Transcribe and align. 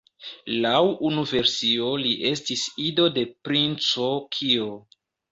Laŭ 0.61 0.77
unu 1.09 1.25
versio 1.31 1.89
li 2.03 2.13
estis 2.29 2.63
ido 2.85 3.05
de 3.17 3.25
Princo 3.49 4.07
Kio. 4.37 4.71